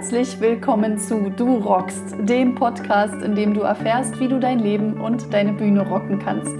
Herzlich 0.00 0.40
willkommen 0.40 0.98
zu 0.98 1.28
Du 1.28 1.56
rockst, 1.58 2.14
dem 2.20 2.54
Podcast, 2.54 3.22
in 3.22 3.34
dem 3.34 3.52
du 3.52 3.60
erfährst, 3.60 4.18
wie 4.18 4.28
du 4.28 4.40
dein 4.40 4.58
Leben 4.58 4.98
und 4.98 5.30
deine 5.30 5.52
Bühne 5.52 5.86
rocken 5.86 6.18
kannst. 6.18 6.56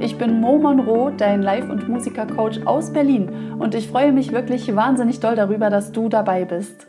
Ich 0.00 0.18
bin 0.18 0.40
Mo 0.40 0.58
Monroe, 0.58 1.12
dein 1.16 1.40
Live- 1.40 1.70
und 1.70 1.88
Musikercoach 1.88 2.66
aus 2.66 2.92
Berlin 2.92 3.54
und 3.60 3.76
ich 3.76 3.86
freue 3.86 4.10
mich 4.10 4.32
wirklich 4.32 4.74
wahnsinnig 4.74 5.20
doll 5.20 5.36
darüber, 5.36 5.70
dass 5.70 5.92
du 5.92 6.08
dabei 6.08 6.44
bist. 6.44 6.88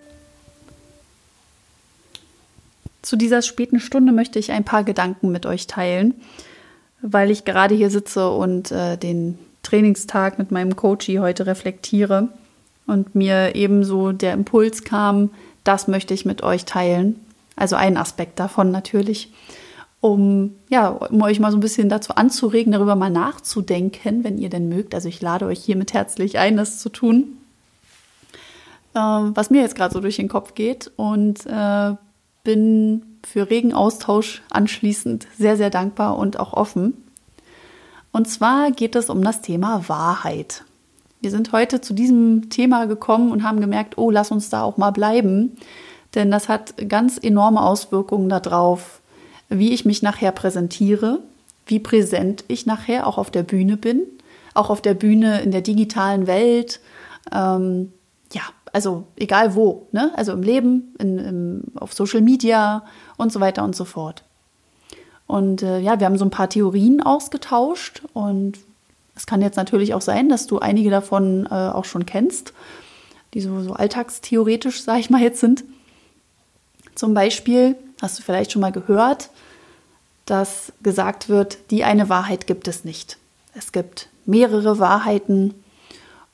Zu 3.04 3.16
dieser 3.16 3.44
späten 3.44 3.80
Stunde 3.80 4.12
möchte 4.12 4.40
ich 4.40 4.52
ein 4.52 4.64
paar 4.64 4.84
Gedanken 4.84 5.32
mit 5.32 5.46
euch 5.46 5.68
teilen, 5.68 6.16
weil 7.04 7.30
ich 7.30 7.46
gerade 7.46 7.76
hier 7.76 7.92
sitze 7.92 8.32
und 8.32 8.72
äh, 8.72 8.98
den 8.98 9.38
Trainingstag 9.62 10.40
mit 10.40 10.50
meinem 10.50 10.76
Coachie 10.76 11.20
heute 11.20 11.46
reflektiere 11.46 12.30
und 12.88 13.14
mir 13.14 13.54
ebenso 13.54 14.12
der 14.14 14.34
Impuls 14.34 14.84
kam, 14.84 15.30
das 15.64 15.88
möchte 15.88 16.14
ich 16.14 16.26
mit 16.26 16.44
euch 16.44 16.66
teilen. 16.66 17.20
Also 17.56 17.76
ein 17.76 17.98
Aspekt 17.98 18.40
davon 18.40 18.72
natürlich, 18.72 19.32
um, 20.00 20.56
ja, 20.70 20.90
um 20.90 21.22
euch 21.22 21.40
mal 21.40 21.52
so 21.52 21.58
ein 21.58 21.62
bisschen 21.62 21.90
dazu 21.90 22.16
anzuregen, 22.16 22.74
darüber 22.74 22.96
mal 22.96 23.12
nachzudenken, 23.12 24.24
wenn 24.24 24.38
ihr 24.38 24.50
denn 24.50 24.68
mögt. 24.68 24.96
Also 24.96 25.08
ich 25.08 25.22
lade 25.22 25.46
euch 25.46 25.64
hiermit 25.64 25.94
herzlich 25.94 26.40
ein, 26.40 26.58
das 26.58 26.80
zu 26.80 26.90
tun, 26.90 27.38
ähm, 28.96 29.32
was 29.36 29.52
mir 29.52 29.62
jetzt 29.62 29.76
gerade 29.76 29.94
so 29.94 30.00
durch 30.00 30.16
den 30.16 30.30
Kopf 30.30 30.56
geht 30.56 30.92
und 30.96 31.46
äh, 31.46 31.96
bin 32.44 33.20
für 33.24 33.50
regen 33.50 33.74
Austausch 33.74 34.42
anschließend 34.50 35.28
sehr, 35.38 35.58
sehr 35.58 35.70
dankbar 35.70 36.18
und 36.18 36.40
auch 36.40 36.54
offen. 36.54 36.94
Und 38.12 38.28
zwar 38.28 38.72
geht 38.72 38.96
es 38.96 39.10
um 39.10 39.24
das 39.24 39.42
Thema 39.42 39.88
Wahrheit. 39.88 40.66
Wir 41.22 41.30
sind 41.30 41.52
heute 41.52 41.82
zu 41.82 41.94
diesem 41.94 42.50
Thema 42.50 42.86
gekommen 42.86 43.32
und 43.32 43.44
haben 43.44 43.62
gemerkt, 43.62 43.98
oh, 44.00 44.10
lass 44.10 44.32
uns 44.32 44.50
da 44.50 44.64
auch 44.64 44.78
mal 44.78 44.90
bleiben, 44.90 45.56
denn 46.16 46.32
das 46.32 46.50
hat 46.50 46.90
ganz 46.90 47.20
enorme 47.22 47.62
Auswirkungen 47.62 48.28
darauf, 48.28 49.02
wie 49.48 49.72
ich 49.72 49.86
mich 49.86 50.02
nachher 50.02 50.32
präsentiere, 50.32 51.20
wie 51.68 51.80
präsent 51.80 52.44
ich 52.48 52.66
nachher 52.66 53.06
auch 53.06 53.20
auf 53.20 53.30
der 53.30 53.44
Bühne 53.44 53.78
bin, 53.78 54.02
auch 54.56 54.72
auf 54.72 54.82
der 54.82 54.96
Bühne 54.96 55.42
in 55.42 55.52
der 55.52 55.62
digitalen 55.62 56.26
Welt. 56.26 56.80
Ähm, 57.32 57.94
ja, 58.34 58.42
also 58.74 59.06
egal 59.16 59.54
wo, 59.54 59.88
ne? 59.92 60.12
also 60.16 60.32
im 60.32 60.42
Leben, 60.42 60.96
in, 60.98 61.20
im, 61.20 61.64
auf 61.76 61.94
Social 61.94 62.22
Media 62.22 62.84
und 63.18 63.32
so 63.32 63.40
weiter 63.40 63.64
und 63.64 63.76
so 63.76 63.86
fort. 63.86 64.24
Und 65.28 65.62
äh, 65.62 65.80
ja, 65.80 66.00
wir 66.00 66.08
haben 66.08 66.18
so 66.18 66.26
ein 66.26 66.32
paar 66.32 66.50
Theorien 66.50 67.02
ausgetauscht 67.02 68.02
und 68.14 68.58
es 69.22 69.28
kann 69.28 69.44
jetzt 69.44 69.56
natürlich 69.56 69.94
auch 69.94 70.02
sein, 70.02 70.30
dass 70.30 70.48
du 70.48 70.58
einige 70.58 70.90
davon 70.90 71.46
äh, 71.46 71.54
auch 71.54 71.86
schon 71.86 72.08
kennst, 72.08 72.54
die 73.36 73.42
so, 73.42 73.62
so 73.62 73.74
alltagstheoretisch, 73.74 74.82
sage 74.82 75.00
ich 75.00 75.12
mal, 75.12 75.22
jetzt 75.22 75.40
sind. 75.40 75.64
Zum 76.96 77.14
Beispiel 77.14 77.76
hast 78.02 78.18
du 78.18 78.24
vielleicht 78.24 78.52
schon 78.52 78.64
mal 78.64 78.72
gehört, 78.72 79.30
dass 80.26 80.74
gesagt 80.82 81.30
wird, 81.30 81.60
die 81.70 81.84
eine 81.84 82.10
Wahrheit 82.10 82.48
gibt 82.48 82.68
es 82.68 82.84
nicht. 82.84 83.20
Es 83.54 83.72
gibt 83.72 84.10
mehrere 84.26 84.80
Wahrheiten 84.80 85.54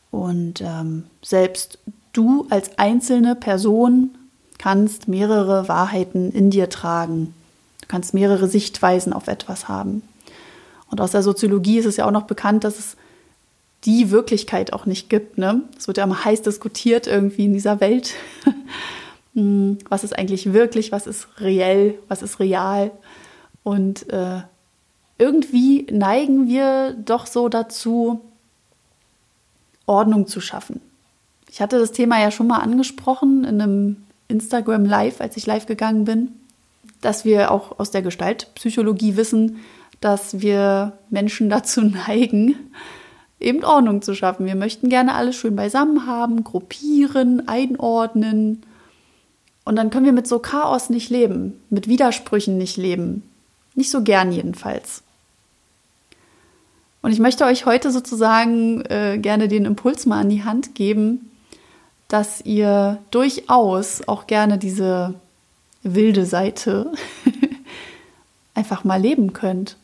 und 0.09 0.61
ähm, 0.61 1.07
selbst 1.21 1.79
du 2.13 2.47
als 2.49 2.79
einzelne 2.79 3.35
Person 3.35 4.17
kannst 4.59 5.09
mehrere 5.09 5.67
Wahrheiten 5.67 6.31
in 6.31 6.51
dir 6.51 6.69
tragen. 6.69 7.33
Du 7.81 7.87
kannst 7.89 8.13
mehrere 8.13 8.47
Sichtweisen 8.47 9.11
auf 9.11 9.27
etwas 9.27 9.67
haben. 9.67 10.03
Und 10.89 11.01
aus 11.01 11.11
der 11.11 11.23
Soziologie 11.23 11.79
ist 11.79 11.85
es 11.85 11.97
ja 11.97 12.05
auch 12.05 12.11
noch 12.11 12.23
bekannt, 12.23 12.63
dass 12.63 12.79
es 12.79 12.97
die 13.83 14.09
Wirklichkeit 14.11 14.73
auch 14.73 14.85
nicht 14.85 15.09
gibt. 15.09 15.37
Ne? 15.37 15.61
Es 15.77 15.87
wird 15.87 15.97
ja 15.97 16.03
immer 16.03 16.25
heiß 16.25 16.41
diskutiert 16.41 17.07
irgendwie 17.07 17.45
in 17.45 17.53
dieser 17.53 17.79
Welt. 17.79 18.13
Hm, 19.35 19.77
was 19.87 20.03
ist 20.03 20.17
eigentlich 20.17 20.51
wirklich, 20.51 20.91
was 20.91 21.05
ist 21.05 21.27
reell, 21.39 21.93
was 22.07 22.23
ist 22.23 22.39
real? 22.39 22.89
Und 23.61 24.11
äh, 24.11 24.41
irgendwie 25.19 25.85
neigen 25.91 26.47
wir 26.47 26.93
doch 26.93 27.27
so 27.27 27.47
dazu, 27.47 28.21
Ordnung 29.85 30.25
zu 30.25 30.41
schaffen. 30.41 30.81
Ich 31.51 31.61
hatte 31.61 31.77
das 31.77 31.91
Thema 31.91 32.19
ja 32.19 32.31
schon 32.31 32.47
mal 32.47 32.61
angesprochen 32.61 33.43
in 33.43 33.61
einem 33.61 33.97
Instagram 34.27 34.85
Live, 34.85 35.21
als 35.21 35.37
ich 35.37 35.45
live 35.45 35.67
gegangen 35.67 36.05
bin, 36.05 36.31
dass 37.01 37.23
wir 37.23 37.51
auch 37.51 37.79
aus 37.79 37.91
der 37.91 38.01
Gestaltpsychologie 38.01 39.17
wissen, 39.17 39.57
dass 40.01 40.41
wir 40.41 40.97
Menschen 41.09 41.49
dazu 41.51 41.81
neigen, 41.81 42.55
eben 43.39 43.63
Ordnung 43.63 44.01
zu 44.01 44.15
schaffen. 44.15 44.45
Wir 44.45 44.55
möchten 44.55 44.89
gerne 44.89 45.13
alles 45.13 45.35
schön 45.35 45.55
beisammen 45.55 46.07
haben, 46.07 46.43
gruppieren, 46.43 47.47
einordnen. 47.47 48.63
Und 49.63 49.75
dann 49.75 49.89
können 49.89 50.05
wir 50.05 50.13
mit 50.13 50.27
so 50.27 50.39
Chaos 50.39 50.89
nicht 50.89 51.09
leben, 51.09 51.59
mit 51.69 51.87
Widersprüchen 51.87 52.57
nicht 52.57 52.77
leben. 52.77 53.23
Nicht 53.75 53.91
so 53.91 54.01
gern 54.01 54.31
jedenfalls. 54.31 55.03
Und 57.01 57.11
ich 57.11 57.19
möchte 57.19 57.45
euch 57.45 57.65
heute 57.65 57.91
sozusagen 57.91 58.81
äh, 58.85 59.19
gerne 59.21 59.47
den 59.47 59.65
Impuls 59.65 60.05
mal 60.05 60.19
an 60.19 60.29
die 60.29 60.43
Hand 60.43 60.73
geben, 60.73 61.29
dass 62.07 62.41
ihr 62.41 62.97
durchaus 63.11 64.07
auch 64.07 64.27
gerne 64.27 64.57
diese 64.57 65.13
wilde 65.83 66.25
Seite 66.25 66.91
einfach 68.55 68.83
mal 68.83 68.99
leben 68.99 69.33
könnt. 69.33 69.77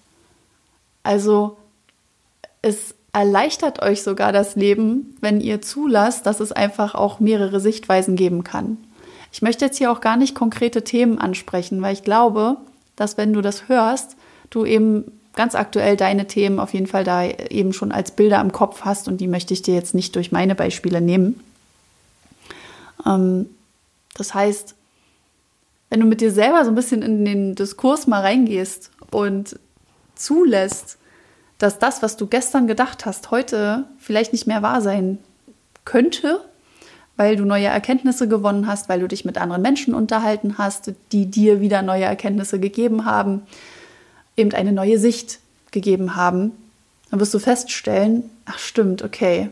Also 1.04 1.58
es 2.62 2.96
erleichtert 3.12 3.82
euch 3.82 4.02
sogar 4.02 4.32
das 4.32 4.56
Leben, 4.56 5.16
wenn 5.22 5.40
ihr 5.40 5.62
zulasst, 5.62 6.26
dass 6.26 6.40
es 6.40 6.52
einfach 6.52 6.96
auch 6.96 7.20
mehrere 7.20 7.60
Sichtweisen 7.60 8.16
geben 8.16 8.44
kann. 8.44 8.78
Ich 9.32 9.42
möchte 9.42 9.66
jetzt 9.66 9.78
hier 9.78 9.92
auch 9.92 10.02
gar 10.02 10.18
nicht 10.18 10.36
konkrete 10.36 10.84
Themen 10.84 11.20
ansprechen, 11.20 11.82
weil 11.82 11.94
ich 11.94 12.04
glaube, 12.04 12.58
dass 12.96 13.18
wenn 13.18 13.34
du 13.34 13.42
das 13.42 13.68
hörst, 13.68 14.16
du 14.50 14.66
eben 14.66 15.12
ganz 15.36 15.56
aktuell 15.56 15.98
deine 15.98 16.28
Themen 16.28 16.60
auf 16.60 16.74
jeden 16.74 16.88
Fall 16.88 17.04
da 17.04 17.24
eben 17.24 17.74
schon 17.74 17.92
als 17.92 18.12
Bilder 18.12 18.40
im 18.42 18.52
Kopf 18.52 18.82
hast 18.82 19.08
und 19.08 19.18
die 19.18 19.28
möchte 19.28 19.54
ich 19.54 19.62
dir 19.62 19.74
jetzt 19.74 19.96
nicht 19.96 20.16
durch 20.16 20.32
meine 20.32 20.56
Beispiele 20.56 21.02
nehmen. 21.02 21.40
Ähm, 23.06 23.50
das 24.16 24.34
heißt, 24.34 24.76
wenn 25.90 26.00
du 26.00 26.06
mit 26.06 26.22
dir 26.22 26.32
selber 26.32 26.64
so 26.64 26.72
ein 26.72 26.76
bisschen 26.76 27.02
in 27.02 27.26
den 27.26 27.56
Diskurs 27.56 28.08
mal 28.08 28.22
reingehst 28.22 28.92
und 29.12 29.60
zulässt, 30.16 30.98
dass 31.58 31.80
das, 31.80 32.02
was 32.02 32.18
du 32.18 32.28
gestern 32.28 32.68
gedacht 32.68 33.06
hast, 33.06 33.32
heute 33.32 33.86
vielleicht 33.98 34.34
nicht 34.34 34.48
mehr 34.48 34.62
wahr 34.62 34.82
sein 34.82 35.20
könnte, 35.86 36.42
weil 37.16 37.36
du 37.36 37.46
neue 37.46 37.68
Erkenntnisse 37.68 38.28
gewonnen 38.28 38.68
hast, 38.68 38.90
weil 38.90 39.00
du 39.00 39.08
dich 39.08 39.24
mit 39.24 39.38
anderen 39.38 39.62
Menschen 39.62 39.94
unterhalten 39.94 40.58
hast, 40.58 40.94
die 41.12 41.28
dir 41.28 41.62
wieder 41.62 41.82
neue 41.82 42.06
Erkenntnisse 42.06 42.60
gegeben 42.60 43.06
haben, 43.06 43.44
eben 44.36 44.54
eine 44.54 44.72
neue 44.72 44.98
Sicht 44.98 45.40
gegeben 45.72 46.16
haben, 46.16 46.52
dann 47.10 47.20
wirst 47.20 47.34
du 47.34 47.40
feststellen, 47.40 48.30
ach 48.46 48.58
stimmt, 48.58 49.04
okay. 49.04 49.52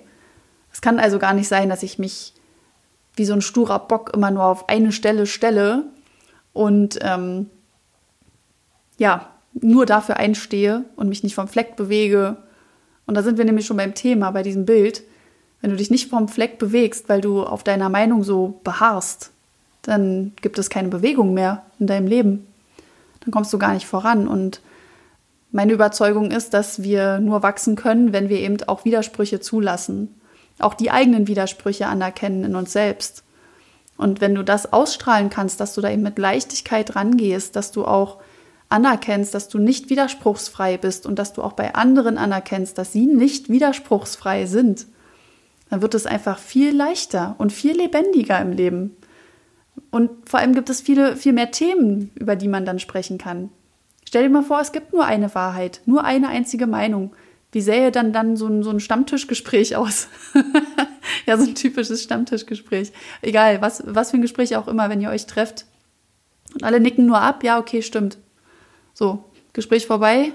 Es 0.74 0.82
kann 0.82 1.00
also 1.00 1.20
gar 1.20 1.34
nicht 1.34 1.48
sein, 1.48 1.70
dass 1.70 1.84
ich 1.84 2.00
mich 2.00 2.34
wie 3.16 3.26
so 3.26 3.34
ein 3.34 3.42
sturer 3.42 3.80
Bock 3.80 4.12
immer 4.14 4.32
nur 4.32 4.46
auf 4.46 4.70
eine 4.70 4.92
Stelle 4.92 5.28
stelle 5.28 5.84
und 6.54 7.00
ähm, 7.02 7.50
ja, 8.98 9.31
nur 9.54 9.86
dafür 9.86 10.18
einstehe 10.18 10.86
und 10.96 11.10
mich 11.10 11.24
nicht 11.24 11.36
vom 11.36 11.48
Fleck 11.48 11.76
bewege. 11.76 12.38
Und 13.06 13.16
da 13.16 13.24
sind 13.24 13.38
wir 13.38 13.46
nämlich 13.46 13.66
schon 13.66 13.78
beim 13.78 13.94
Thema, 13.94 14.32
bei 14.32 14.44
diesem 14.44 14.66
Bild. 14.66 15.04
Wenn 15.62 15.72
du 15.72 15.76
dich 15.76 15.92
nicht 15.92 16.10
vom 16.10 16.28
Fleck 16.28 16.58
bewegst, 16.58 17.10
weil 17.10 17.22
du 17.22 17.44
auf 17.44 17.64
deiner 17.64 17.90
Meinung 17.90 18.24
so 18.24 18.60
beharrst, 18.64 19.32
dann 19.82 20.34
gibt 20.42 20.58
es 20.60 20.70
keine 20.70 20.88
Bewegung 20.88 21.34
mehr 21.34 21.64
in 21.80 21.88
deinem 21.88 22.08
Leben. 22.08 22.48
Dann 23.22 23.32
kommst 23.32 23.52
du 23.54 23.60
gar 23.60 23.74
nicht 23.74 23.86
voran. 23.86 24.28
Und 24.28 24.62
meine 25.52 25.74
Überzeugung 25.74 26.32
ist, 26.32 26.54
dass 26.54 26.82
wir 26.82 27.20
nur 27.20 27.44
wachsen 27.44 27.76
können, 27.76 28.14
wenn 28.14 28.30
wir 28.30 28.40
eben 28.40 28.58
auch 28.68 28.86
Widersprüche 28.86 29.40
zulassen. 29.40 30.20
Auch 30.60 30.74
die 30.74 30.92
eigenen 30.92 31.28
Widersprüche 31.28 31.88
anerkennen 31.88 32.44
in 32.44 32.56
uns 32.56 32.72
selbst. 32.72 33.24
Und 33.98 34.22
wenn 34.22 34.34
du 34.34 34.44
das 34.44 34.72
ausstrahlen 34.74 35.30
kannst, 35.30 35.60
dass 35.60 35.76
du 35.76 35.82
da 35.82 35.90
eben 35.90 36.02
mit 36.02 36.18
Leichtigkeit 36.18 36.96
rangehst, 36.96 37.56
dass 37.56 37.72
du 37.72 37.86
auch 37.86 38.18
anerkennst, 38.72 39.34
dass 39.34 39.50
du 39.50 39.58
nicht 39.58 39.90
widerspruchsfrei 39.90 40.78
bist 40.78 41.06
und 41.06 41.20
dass 41.20 41.34
du 41.34 41.42
auch 41.42 41.54
bei 41.54 41.76
anderen 41.76 42.18
anerkennst, 42.18 42.78
dass 42.78 42.92
sie 42.92 43.06
nicht 43.06 43.50
widerspruchsfrei 43.50 44.46
sind, 44.46 44.88
dann 45.70 45.82
wird 45.82 45.96
es 45.96 46.06
einfach 46.06 46.38
viel 46.38 46.76
leichter 46.76 47.36
und 47.38 47.52
viel 47.52 47.76
lebendiger 47.76 48.40
im 48.42 48.52
Leben. 48.52 48.96
Und 49.90 50.30
vor 50.30 50.40
allem 50.40 50.54
gibt 50.54 50.70
es 50.70 50.82
viele, 50.82 51.16
viel 51.16 51.34
mehr 51.34 51.52
Themen, 51.52 52.12
über 52.16 52.36
die 52.36 52.48
man 52.48 52.66
dann 52.66 52.80
sprechen 52.80 53.18
kann. 53.18 53.50
Stell 54.08 54.24
dir 54.24 54.30
mal 54.30 54.44
vor, 54.44 54.60
es 54.60 54.72
gibt 54.72 54.94
nur 54.94 55.06
eine 55.06 55.34
Wahrheit, 55.36 55.82
nur 55.86 56.04
eine 56.04 56.28
einzige 56.28 56.68
Meinung. 56.68 57.14
Wie 57.54 57.62
sähe 57.62 57.92
dann 57.92 58.14
dann 58.14 58.36
so 58.38 58.48
ein, 58.48 58.64
so 58.64 58.70
ein 58.70 58.80
Stammtischgespräch 58.80 59.76
aus? 59.78 60.08
ja, 61.26 61.38
so 61.38 61.44
ein 61.44 61.56
typisches 61.56 62.04
Stammtischgespräch. 62.04 62.92
Egal, 63.22 63.62
was, 63.62 63.84
was 63.86 64.12
für 64.12 64.18
ein 64.18 64.22
Gespräch 64.22 64.56
auch 64.56 64.68
immer, 64.68 64.90
wenn 64.90 65.02
ihr 65.02 65.10
euch 65.10 65.26
trefft. 65.26 65.66
Und 66.54 66.64
alle 66.64 66.80
nicken 66.80 67.06
nur 67.06 67.22
ab, 67.22 67.44
ja, 67.44 67.60
okay, 67.60 67.82
stimmt. 67.82 68.18
So, 68.94 69.24
Gespräch 69.54 69.88
vorbei, 69.88 70.34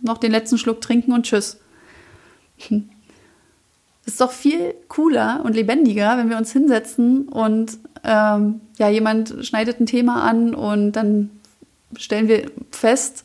noch 0.00 0.18
den 0.18 0.32
letzten 0.32 0.58
Schluck 0.58 0.80
trinken 0.80 1.12
und 1.12 1.24
tschüss. 1.24 1.58
ist 4.06 4.20
doch 4.20 4.32
viel 4.32 4.74
cooler 4.88 5.42
und 5.44 5.54
lebendiger, 5.54 6.16
wenn 6.16 6.30
wir 6.30 6.38
uns 6.38 6.52
hinsetzen 6.52 7.28
und 7.28 7.78
ähm, 8.04 8.60
ja, 8.78 8.88
jemand 8.88 9.34
schneidet 9.42 9.80
ein 9.80 9.86
Thema 9.86 10.22
an 10.22 10.54
und 10.54 10.92
dann 10.92 11.30
stellen 11.96 12.28
wir 12.28 12.50
fest, 12.70 13.24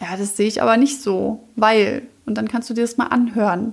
ja, 0.00 0.16
das 0.16 0.36
sehe 0.36 0.48
ich 0.48 0.62
aber 0.62 0.76
nicht 0.76 1.02
so, 1.02 1.44
weil. 1.56 2.02
Und 2.26 2.34
dann 2.34 2.48
kannst 2.48 2.68
du 2.68 2.74
dir 2.74 2.80
das 2.80 2.96
mal 2.96 3.06
anhören 3.06 3.72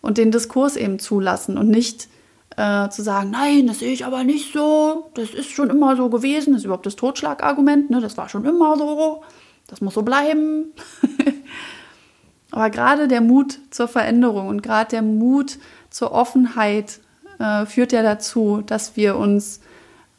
und 0.00 0.16
den 0.16 0.30
Diskurs 0.30 0.74
eben 0.74 0.98
zulassen 0.98 1.58
und 1.58 1.68
nicht 1.68 2.08
äh, 2.56 2.88
zu 2.88 3.02
sagen, 3.02 3.30
nein, 3.30 3.66
das 3.66 3.78
sehe 3.78 3.92
ich 3.92 4.04
aber 4.04 4.24
nicht 4.24 4.52
so, 4.52 5.10
das 5.14 5.30
ist 5.30 5.50
schon 5.50 5.70
immer 5.70 5.96
so 5.96 6.08
gewesen, 6.10 6.52
das 6.52 6.62
ist 6.62 6.64
überhaupt 6.66 6.86
das 6.86 6.96
Totschlagargument, 6.96 7.90
ne? 7.90 8.00
das 8.00 8.16
war 8.16 8.28
schon 8.28 8.44
immer 8.44 8.76
so, 8.76 9.22
das 9.68 9.80
muss 9.80 9.94
so 9.94 10.02
bleiben. 10.02 10.72
aber 12.50 12.70
gerade 12.70 13.08
der 13.08 13.20
Mut 13.20 13.58
zur 13.70 13.88
Veränderung 13.88 14.48
und 14.48 14.62
gerade 14.62 14.90
der 14.90 15.02
Mut 15.02 15.58
zur 15.90 16.12
Offenheit 16.12 17.00
äh, 17.38 17.64
führt 17.66 17.92
ja 17.92 18.02
dazu, 18.02 18.62
dass 18.64 18.96
wir 18.96 19.16
uns 19.16 19.60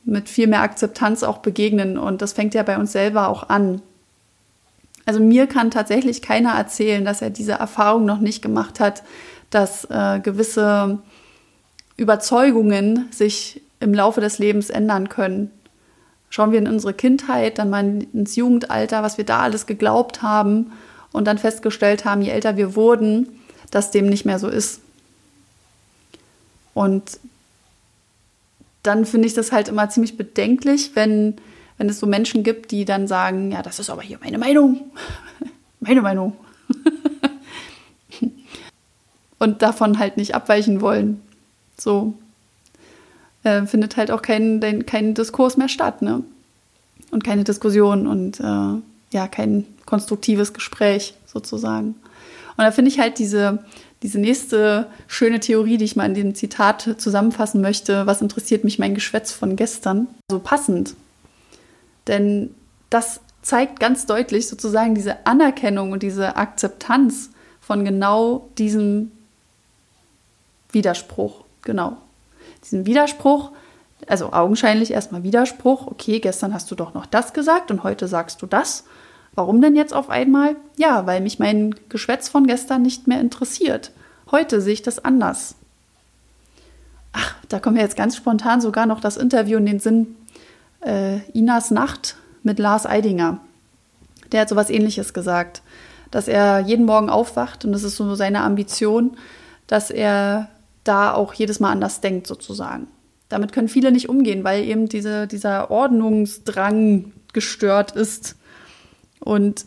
mit 0.05 0.27
viel 0.27 0.47
mehr 0.47 0.61
Akzeptanz 0.61 1.23
auch 1.23 1.37
begegnen 1.37 1.97
und 1.97 2.21
das 2.21 2.33
fängt 2.33 2.53
ja 2.53 2.63
bei 2.63 2.77
uns 2.77 2.91
selber 2.91 3.29
auch 3.29 3.49
an. 3.49 3.81
Also 5.05 5.19
mir 5.19 5.47
kann 5.47 5.69
tatsächlich 5.71 6.21
keiner 6.21 6.53
erzählen, 6.53 7.05
dass 7.05 7.21
er 7.21 7.29
diese 7.29 7.53
Erfahrung 7.53 8.05
noch 8.05 8.19
nicht 8.19 8.41
gemacht 8.41 8.79
hat, 8.79 9.03
dass 9.49 9.85
äh, 9.85 10.19
gewisse 10.19 10.99
Überzeugungen 11.97 13.07
sich 13.11 13.61
im 13.79 13.93
Laufe 13.93 14.21
des 14.21 14.39
Lebens 14.39 14.69
ändern 14.69 15.09
können. 15.09 15.51
Schauen 16.29 16.51
wir 16.51 16.59
in 16.59 16.67
unsere 16.67 16.93
Kindheit, 16.93 17.59
dann 17.59 17.69
mal 17.69 18.05
ins 18.13 18.35
Jugendalter, 18.35 19.03
was 19.03 19.17
wir 19.17 19.25
da 19.25 19.41
alles 19.41 19.65
geglaubt 19.65 20.21
haben 20.21 20.71
und 21.11 21.25
dann 21.25 21.37
festgestellt 21.37 22.05
haben, 22.05 22.21
je 22.21 22.31
älter 22.31 22.57
wir 22.57 22.75
wurden, 22.75 23.27
dass 23.69 23.91
dem 23.91 24.07
nicht 24.07 24.25
mehr 24.25 24.39
so 24.39 24.47
ist. 24.47 24.81
Und 26.73 27.19
dann 28.81 29.05
finde 29.05 29.27
ich 29.27 29.33
das 29.33 29.51
halt 29.51 29.67
immer 29.67 29.89
ziemlich 29.89 30.17
bedenklich, 30.17 30.91
wenn, 30.95 31.35
wenn 31.77 31.87
es 31.87 31.99
so 31.99 32.07
Menschen 32.07 32.43
gibt, 32.43 32.71
die 32.71 32.85
dann 32.85 33.07
sagen, 33.07 33.51
ja, 33.51 33.61
das 33.61 33.79
ist 33.79 33.89
aber 33.89 34.01
hier 34.01 34.17
meine 34.21 34.37
Meinung. 34.37 34.91
meine 35.79 36.01
Meinung. 36.01 36.35
und 39.39 39.61
davon 39.61 39.99
halt 39.99 40.17
nicht 40.17 40.33
abweichen 40.35 40.81
wollen. 40.81 41.21
So 41.77 42.13
äh, 43.43 43.65
findet 43.65 43.97
halt 43.97 44.11
auch 44.11 44.21
kein, 44.21 44.85
kein 44.85 45.13
Diskurs 45.13 45.57
mehr 45.57 45.69
statt, 45.69 46.01
ne? 46.01 46.23
Und 47.11 47.23
keine 47.23 47.43
Diskussion 47.43 48.07
und 48.07 48.39
äh, 48.39 48.81
ja, 49.11 49.27
kein 49.27 49.65
konstruktives 49.85 50.53
Gespräch 50.53 51.13
sozusagen. 51.25 51.95
Und 52.57 52.63
da 52.63 52.71
finde 52.71 52.89
ich 52.89 52.99
halt 52.99 53.19
diese, 53.19 53.63
diese 54.01 54.19
nächste 54.19 54.87
schöne 55.07 55.39
Theorie, 55.39 55.77
die 55.77 55.85
ich 55.85 55.95
mal 55.95 56.05
in 56.05 56.13
dem 56.13 56.35
Zitat 56.35 56.95
zusammenfassen 56.97 57.61
möchte, 57.61 58.05
was 58.05 58.21
interessiert 58.21 58.63
mich 58.63 58.79
mein 58.79 58.95
Geschwätz 58.95 59.31
von 59.31 59.55
gestern, 59.55 60.07
so 60.29 60.39
passend. 60.39 60.95
Denn 62.07 62.53
das 62.89 63.21
zeigt 63.41 63.79
ganz 63.79 64.05
deutlich 64.05 64.47
sozusagen 64.47 64.95
diese 64.95 65.25
Anerkennung 65.25 65.91
und 65.91 66.03
diese 66.03 66.35
Akzeptanz 66.35 67.29
von 67.61 67.85
genau 67.85 68.49
diesem 68.57 69.11
Widerspruch, 70.71 71.42
genau. 71.63 71.97
Diesen 72.63 72.85
Widerspruch, 72.85 73.51
also 74.07 74.31
augenscheinlich 74.31 74.91
erstmal 74.91 75.23
Widerspruch, 75.23 75.87
okay, 75.87 76.19
gestern 76.19 76.53
hast 76.53 76.69
du 76.71 76.75
doch 76.75 76.93
noch 76.93 77.05
das 77.05 77.33
gesagt 77.33 77.71
und 77.71 77.83
heute 77.83 78.07
sagst 78.07 78.41
du 78.41 78.45
das. 78.45 78.85
Warum 79.35 79.61
denn 79.61 79.75
jetzt 79.75 79.93
auf 79.93 80.09
einmal? 80.09 80.55
Ja, 80.77 81.07
weil 81.07 81.21
mich 81.21 81.39
mein 81.39 81.75
Geschwätz 81.89 82.29
von 82.29 82.45
gestern 82.45 82.83
nicht 82.83 83.07
mehr 83.07 83.19
interessiert. 83.19 83.91
Heute 84.31 84.61
sehe 84.61 84.73
ich 84.73 84.81
das 84.83 85.03
anders. 85.03 85.55
Ach, 87.13 87.35
da 87.49 87.59
kommt 87.59 87.75
mir 87.75 87.81
jetzt 87.81 87.97
ganz 87.97 88.15
spontan 88.15 88.61
sogar 88.61 88.85
noch 88.85 88.99
das 88.99 89.17
Interview 89.17 89.57
in 89.57 89.65
den 89.65 89.79
Sinn. 89.79 90.15
Äh, 90.81 91.19
Inas 91.31 91.71
Nacht 91.71 92.17
mit 92.43 92.59
Lars 92.59 92.85
Eidinger. 92.85 93.39
Der 94.31 94.41
hat 94.41 94.49
sowas 94.49 94.69
ähnliches 94.69 95.13
gesagt, 95.13 95.61
dass 96.11 96.27
er 96.27 96.59
jeden 96.59 96.85
Morgen 96.85 97.09
aufwacht 97.09 97.65
und 97.65 97.71
das 97.71 97.83
ist 97.83 97.95
so 97.95 98.15
seine 98.15 98.41
Ambition, 98.41 99.17
dass 99.67 99.89
er 99.89 100.49
da 100.83 101.13
auch 101.13 101.33
jedes 101.33 101.59
Mal 101.59 101.71
anders 101.71 102.01
denkt, 102.01 102.27
sozusagen. 102.27 102.87
Damit 103.29 103.51
können 103.51 103.69
viele 103.69 103.91
nicht 103.91 104.09
umgehen, 104.09 104.43
weil 104.43 104.63
eben 104.63 104.89
diese, 104.89 105.27
dieser 105.27 105.71
Ordnungsdrang 105.71 107.13
gestört 107.33 107.91
ist. 107.91 108.35
Und 109.19 109.65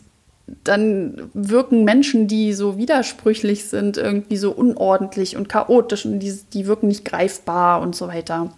dann 0.63 1.29
wirken 1.33 1.83
Menschen, 1.83 2.27
die 2.27 2.53
so 2.53 2.77
widersprüchlich 2.77 3.65
sind, 3.65 3.97
irgendwie 3.97 4.37
so 4.37 4.51
unordentlich 4.51 5.35
und 5.35 5.49
chaotisch 5.49 6.05
und 6.05 6.19
die, 6.19 6.39
die 6.53 6.67
wirken 6.67 6.87
nicht 6.87 7.03
greifbar 7.03 7.81
und 7.81 7.95
so 7.95 8.07
weiter. 8.07 8.53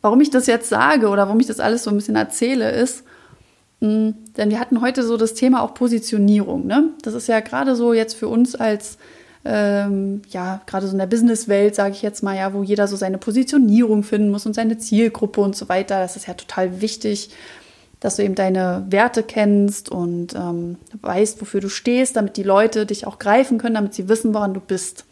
Warum 0.00 0.20
ich 0.20 0.30
das 0.30 0.46
jetzt 0.46 0.68
sage 0.68 1.08
oder 1.08 1.26
warum 1.26 1.40
ich 1.40 1.46
das 1.46 1.60
alles 1.60 1.82
so 1.82 1.90
ein 1.90 1.96
bisschen 1.96 2.14
erzähle, 2.14 2.70
ist, 2.70 3.04
hm, 3.80 4.14
denn 4.36 4.50
wir 4.50 4.60
hatten 4.60 4.80
heute 4.80 5.02
so 5.02 5.16
das 5.16 5.34
Thema 5.34 5.62
auch 5.62 5.74
Positionierung. 5.74 6.66
Ne? 6.66 6.90
Das 7.02 7.14
ist 7.14 7.26
ja 7.26 7.40
gerade 7.40 7.74
so 7.74 7.92
jetzt 7.92 8.14
für 8.14 8.28
uns 8.28 8.54
als 8.54 8.98
ähm, 9.44 10.22
ja, 10.30 10.62
gerade 10.66 10.86
so 10.86 10.92
in 10.92 10.98
der 10.98 11.06
Businesswelt, 11.06 11.74
sage 11.74 11.92
ich 11.92 12.02
jetzt 12.02 12.22
mal, 12.22 12.36
ja, 12.36 12.54
wo 12.54 12.62
jeder 12.62 12.88
so 12.88 12.96
seine 12.96 13.18
Positionierung 13.18 14.02
finden 14.02 14.30
muss 14.30 14.46
und 14.46 14.54
seine 14.54 14.78
Zielgruppe 14.78 15.40
und 15.40 15.54
so 15.54 15.68
weiter. 15.68 15.98
Das 16.00 16.16
ist 16.16 16.26
ja 16.26 16.34
total 16.34 16.80
wichtig, 16.80 17.30
dass 18.00 18.16
du 18.16 18.22
eben 18.22 18.34
deine 18.34 18.84
Werte 18.88 19.22
kennst 19.22 19.90
und 19.90 20.34
ähm, 20.34 20.76
weißt, 21.00 21.40
wofür 21.40 21.60
du 21.60 21.68
stehst, 21.68 22.16
damit 22.16 22.36
die 22.36 22.42
Leute 22.42 22.86
dich 22.86 23.06
auch 23.06 23.18
greifen 23.18 23.58
können, 23.58 23.74
damit 23.74 23.94
sie 23.94 24.08
wissen, 24.08 24.34
woran 24.34 24.54
du 24.54 24.60
bist. 24.60 25.04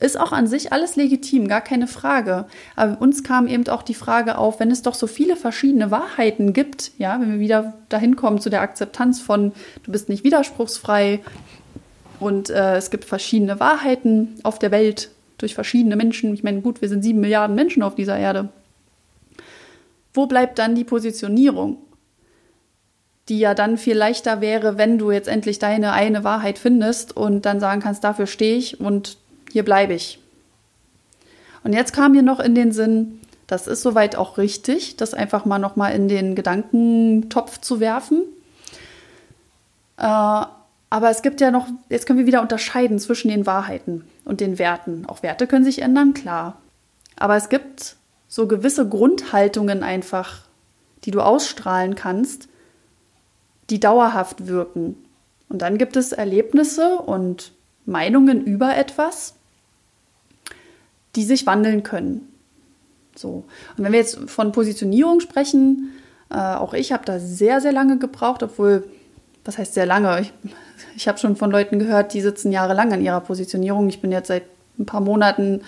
Ist 0.00 0.18
auch 0.18 0.30
an 0.30 0.46
sich 0.46 0.72
alles 0.72 0.94
legitim, 0.94 1.48
gar 1.48 1.60
keine 1.60 1.88
Frage. 1.88 2.46
Aber 2.76 3.00
uns 3.00 3.24
kam 3.24 3.48
eben 3.48 3.66
auch 3.68 3.82
die 3.82 3.94
Frage 3.94 4.38
auf, 4.38 4.60
wenn 4.60 4.70
es 4.70 4.82
doch 4.82 4.94
so 4.94 5.08
viele 5.08 5.34
verschiedene 5.34 5.90
Wahrheiten 5.90 6.52
gibt, 6.52 6.92
ja, 6.98 7.20
wenn 7.20 7.32
wir 7.32 7.40
wieder 7.40 7.74
dahin 7.88 8.14
kommen 8.14 8.40
zu 8.40 8.48
der 8.48 8.60
Akzeptanz 8.60 9.20
von, 9.20 9.52
du 9.82 9.90
bist 9.90 10.08
nicht 10.08 10.22
widerspruchsfrei, 10.22 11.20
und 12.20 12.50
äh, 12.50 12.76
es 12.76 12.90
gibt 12.90 13.04
verschiedene 13.04 13.60
Wahrheiten 13.60 14.36
auf 14.42 14.58
der 14.58 14.70
Welt 14.70 15.10
durch 15.38 15.54
verschiedene 15.54 15.96
Menschen. 15.96 16.34
Ich 16.34 16.42
meine, 16.42 16.60
gut, 16.60 16.80
wir 16.80 16.88
sind 16.88 17.02
sieben 17.02 17.20
Milliarden 17.20 17.54
Menschen 17.54 17.82
auf 17.82 17.94
dieser 17.94 18.18
Erde. 18.18 18.48
Wo 20.12 20.26
bleibt 20.26 20.58
dann 20.58 20.74
die 20.74 20.84
Positionierung? 20.84 21.78
Die 23.28 23.38
ja 23.38 23.54
dann 23.54 23.78
viel 23.78 23.96
leichter 23.96 24.40
wäre, 24.40 24.78
wenn 24.78 24.98
du 24.98 25.10
jetzt 25.10 25.28
endlich 25.28 25.58
deine 25.58 25.92
eine 25.92 26.24
Wahrheit 26.24 26.58
findest 26.58 27.16
und 27.16 27.46
dann 27.46 27.60
sagen 27.60 27.80
kannst, 27.80 28.02
dafür 28.02 28.26
stehe 28.26 28.56
ich 28.56 28.80
und 28.80 29.18
hier 29.52 29.64
bleibe 29.64 29.94
ich. 29.94 30.18
Und 31.62 31.72
jetzt 31.72 31.92
kam 31.92 32.12
mir 32.12 32.22
noch 32.22 32.40
in 32.40 32.54
den 32.54 32.72
Sinn, 32.72 33.20
das 33.46 33.66
ist 33.66 33.82
soweit 33.82 34.16
auch 34.16 34.38
richtig, 34.38 34.96
das 34.96 35.14
einfach 35.14 35.44
mal 35.44 35.58
nochmal 35.58 35.94
in 35.94 36.08
den 36.08 36.34
Gedankentopf 36.34 37.60
zu 37.60 37.80
werfen. 37.80 38.22
Äh, 39.98 40.42
aber 40.90 41.10
es 41.10 41.22
gibt 41.22 41.40
ja 41.40 41.50
noch, 41.50 41.66
jetzt 41.88 42.06
können 42.06 42.18
wir 42.18 42.26
wieder 42.26 42.42
unterscheiden 42.42 42.98
zwischen 42.98 43.28
den 43.28 43.46
Wahrheiten 43.46 44.04
und 44.24 44.40
den 44.40 44.58
Werten. 44.58 45.04
Auch 45.06 45.22
Werte 45.22 45.46
können 45.46 45.64
sich 45.64 45.82
ändern, 45.82 46.14
klar. 46.14 46.60
Aber 47.16 47.36
es 47.36 47.48
gibt 47.48 47.96
so 48.28 48.46
gewisse 48.46 48.88
Grundhaltungen 48.88 49.82
einfach, 49.82 50.42
die 51.04 51.10
du 51.10 51.20
ausstrahlen 51.20 51.94
kannst, 51.94 52.48
die 53.70 53.80
dauerhaft 53.80 54.46
wirken. 54.46 54.96
Und 55.48 55.62
dann 55.62 55.78
gibt 55.78 55.96
es 55.96 56.12
Erlebnisse 56.12 56.96
und 56.98 57.52
Meinungen 57.84 58.44
über 58.44 58.76
etwas, 58.76 59.34
die 61.16 61.24
sich 61.24 61.46
wandeln 61.46 61.82
können. 61.82 62.28
So. 63.14 63.44
Und 63.76 63.84
wenn 63.84 63.92
wir 63.92 63.98
jetzt 63.98 64.18
von 64.30 64.52
Positionierung 64.52 65.20
sprechen, 65.20 65.92
äh, 66.30 66.36
auch 66.36 66.74
ich 66.74 66.92
habe 66.92 67.04
da 67.04 67.18
sehr, 67.18 67.60
sehr 67.60 67.72
lange 67.72 67.98
gebraucht, 67.98 68.42
obwohl, 68.42 68.84
was 69.48 69.56
heißt 69.56 69.72
sehr 69.72 69.86
lange? 69.86 70.20
Ich 70.20 70.32
ich 70.94 71.08
habe 71.08 71.18
schon 71.18 71.36
von 71.36 71.50
Leuten 71.50 71.78
gehört, 71.78 72.12
die 72.12 72.20
sitzen 72.20 72.52
jahrelang 72.52 72.92
an 72.92 73.00
ihrer 73.00 73.20
Positionierung. 73.20 73.88
Ich 73.88 74.02
bin 74.02 74.12
jetzt 74.12 74.28
seit 74.28 74.42
ein 74.78 74.84
paar 74.84 75.00
Monaten 75.00 75.62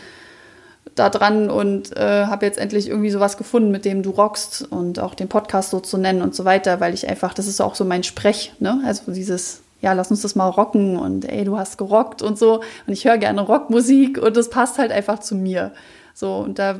da 0.94 1.08
dran 1.08 1.48
und 1.48 1.96
äh, 1.96 2.26
habe 2.26 2.44
jetzt 2.44 2.58
endlich 2.58 2.88
irgendwie 2.88 3.10
sowas 3.10 3.38
gefunden, 3.38 3.70
mit 3.70 3.86
dem 3.86 4.02
du 4.02 4.10
rockst 4.10 4.70
und 4.70 4.98
auch 4.98 5.14
den 5.14 5.28
Podcast 5.28 5.70
so 5.70 5.80
zu 5.80 5.96
nennen 5.96 6.20
und 6.20 6.34
so 6.34 6.44
weiter, 6.44 6.80
weil 6.80 6.92
ich 6.92 7.08
einfach, 7.08 7.32
das 7.32 7.46
ist 7.46 7.60
auch 7.60 7.74
so 7.74 7.84
mein 7.84 8.02
Sprech, 8.02 8.52
ne? 8.58 8.82
Also 8.84 9.12
dieses, 9.12 9.62
ja, 9.80 9.94
lass 9.94 10.10
uns 10.10 10.20
das 10.20 10.34
mal 10.34 10.48
rocken 10.48 10.96
und 10.98 11.24
ey, 11.24 11.44
du 11.44 11.56
hast 11.56 11.78
gerockt 11.78 12.20
und 12.20 12.38
so. 12.38 12.56
Und 12.86 12.92
ich 12.92 13.06
höre 13.06 13.18
gerne 13.18 13.40
Rockmusik 13.40 14.18
und 14.18 14.36
das 14.36 14.50
passt 14.50 14.78
halt 14.78 14.92
einfach 14.92 15.20
zu 15.20 15.34
mir. 15.34 15.72
So, 16.12 16.36
und 16.36 16.58
da, 16.58 16.78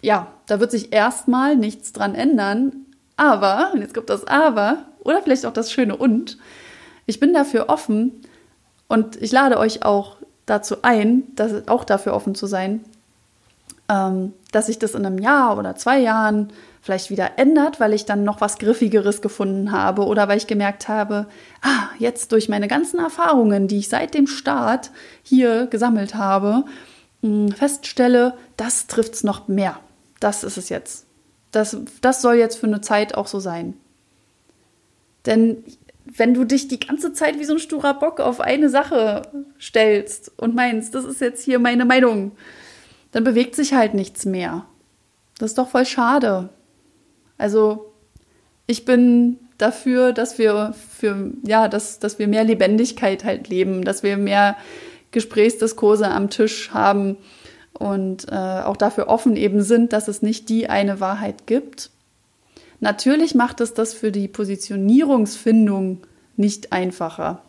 ja, 0.00 0.28
da 0.46 0.60
wird 0.60 0.70
sich 0.70 0.92
erstmal 0.92 1.56
nichts 1.56 1.92
dran 1.92 2.14
ändern. 2.14 2.84
Aber, 3.16 3.70
und 3.74 3.80
jetzt 3.80 3.94
kommt 3.94 4.10
das 4.10 4.26
Aber, 4.26 4.84
oder 5.00 5.22
vielleicht 5.22 5.46
auch 5.46 5.52
das 5.52 5.72
schöne 5.72 5.96
Und, 5.96 6.38
ich 7.06 7.20
bin 7.20 7.32
dafür 7.32 7.68
offen 7.68 8.20
und 8.86 9.16
ich 9.22 9.32
lade 9.32 9.58
euch 9.58 9.82
auch 9.82 10.16
dazu 10.44 10.76
ein, 10.82 11.24
dass, 11.34 11.66
auch 11.68 11.84
dafür 11.84 12.12
offen 12.14 12.34
zu 12.34 12.46
sein, 12.46 12.84
ähm, 13.88 14.34
dass 14.52 14.66
sich 14.66 14.78
das 14.78 14.94
in 14.94 15.06
einem 15.06 15.18
Jahr 15.18 15.56
oder 15.58 15.74
zwei 15.74 15.98
Jahren, 15.98 16.52
vielleicht 16.80 17.10
wieder 17.10 17.38
ändert, 17.38 17.80
weil 17.80 17.92
ich 17.92 18.06
dann 18.06 18.24
noch 18.24 18.40
was 18.40 18.58
Griffigeres 18.58 19.20
gefunden 19.20 19.72
habe 19.72 20.06
oder 20.06 20.28
weil 20.28 20.38
ich 20.38 20.46
gemerkt 20.46 20.88
habe, 20.88 21.26
ah, 21.60 21.88
jetzt 21.98 22.32
durch 22.32 22.48
meine 22.48 22.68
ganzen 22.68 22.98
Erfahrungen, 23.00 23.68
die 23.68 23.78
ich 23.78 23.88
seit 23.88 24.14
dem 24.14 24.26
Start 24.26 24.90
hier 25.22 25.66
gesammelt 25.66 26.14
habe, 26.14 26.64
hm, 27.22 27.52
feststelle, 27.52 28.34
das 28.56 28.86
trifft 28.86 29.14
es 29.14 29.24
noch 29.24 29.48
mehr. 29.48 29.78
Das 30.20 30.44
ist 30.44 30.56
es 30.56 30.68
jetzt. 30.68 31.06
Das, 31.50 31.76
das 32.00 32.22
soll 32.22 32.36
jetzt 32.36 32.56
für 32.56 32.66
eine 32.66 32.80
Zeit 32.80 33.14
auch 33.14 33.26
so 33.26 33.40
sein. 33.40 33.74
Denn 35.28 35.62
wenn 36.04 36.34
du 36.34 36.44
dich 36.44 36.68
die 36.68 36.80
ganze 36.80 37.12
Zeit 37.12 37.38
wie 37.38 37.44
so 37.44 37.52
ein 37.52 37.58
sturer 37.58 37.94
Bock 37.94 38.18
auf 38.18 38.40
eine 38.40 38.70
Sache 38.70 39.22
stellst 39.60 40.32
und 40.38 40.54
meinst, 40.54 40.94
das 40.94 41.04
ist 41.04 41.20
jetzt 41.20 41.44
hier 41.44 41.58
meine 41.58 41.84
Meinung, 41.84 42.32
dann 43.12 43.24
bewegt 43.24 43.54
sich 43.54 43.74
halt 43.74 43.94
nichts 43.94 44.24
mehr. 44.24 44.64
Das 45.38 45.50
ist 45.50 45.58
doch 45.58 45.68
voll 45.68 45.86
schade. 45.86 46.48
Also, 47.36 47.92
ich 48.66 48.84
bin 48.84 49.38
dafür, 49.58 50.12
dass 50.12 50.38
wir 50.38 50.74
für, 50.98 51.32
ja, 51.44 51.68
dass, 51.68 51.98
dass 51.98 52.18
wir 52.18 52.26
mehr 52.26 52.44
Lebendigkeit 52.44 53.24
halt 53.24 53.48
leben, 53.48 53.84
dass 53.84 54.02
wir 54.02 54.16
mehr 54.16 54.56
Gesprächsdiskurse 55.10 56.08
am 56.08 56.30
Tisch 56.30 56.70
haben 56.72 57.18
und 57.72 58.26
äh, 58.30 58.34
auch 58.34 58.76
dafür 58.76 59.08
offen 59.08 59.36
eben 59.36 59.62
sind, 59.62 59.92
dass 59.92 60.08
es 60.08 60.22
nicht 60.22 60.48
die 60.48 60.68
eine 60.68 61.00
Wahrheit 61.00 61.46
gibt. 61.46 61.90
Natürlich 62.80 63.34
macht 63.34 63.60
es 63.60 63.74
das 63.74 63.92
für 63.92 64.12
die 64.12 64.28
Positionierungsfindung 64.28 66.06
nicht 66.36 66.72
einfacher. 66.72 67.42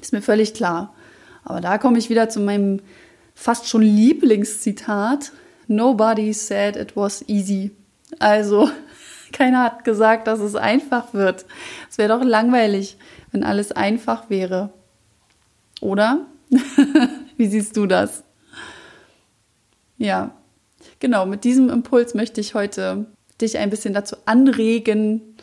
Ist 0.00 0.12
mir 0.12 0.22
völlig 0.22 0.54
klar. 0.54 0.94
Aber 1.44 1.60
da 1.60 1.78
komme 1.78 1.98
ich 1.98 2.10
wieder 2.10 2.28
zu 2.28 2.40
meinem 2.40 2.80
fast 3.34 3.68
schon 3.68 3.82
Lieblingszitat. 3.82 5.32
Nobody 5.68 6.32
said 6.32 6.76
it 6.76 6.96
was 6.96 7.22
easy. 7.28 7.70
Also, 8.18 8.70
keiner 9.32 9.62
hat 9.62 9.84
gesagt, 9.84 10.26
dass 10.26 10.40
es 10.40 10.54
einfach 10.54 11.12
wird. 11.12 11.44
Es 11.90 11.98
wäre 11.98 12.18
doch 12.18 12.24
langweilig, 12.24 12.96
wenn 13.32 13.44
alles 13.44 13.72
einfach 13.72 14.30
wäre. 14.30 14.70
Oder? 15.80 16.26
Wie 17.36 17.46
siehst 17.46 17.76
du 17.76 17.86
das? 17.86 18.24
Ja, 19.98 20.32
genau, 21.00 21.26
mit 21.26 21.44
diesem 21.44 21.68
Impuls 21.68 22.14
möchte 22.14 22.40
ich 22.40 22.54
heute 22.54 23.06
dich 23.40 23.58
ein 23.58 23.70
bisschen 23.70 23.94
dazu 23.94 24.16
anregen, 24.24 25.36